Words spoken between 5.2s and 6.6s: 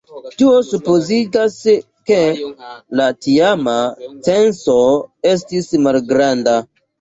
estis malgranda.